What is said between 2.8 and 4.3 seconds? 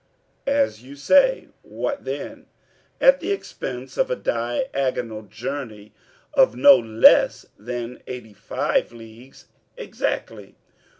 "At the expense of a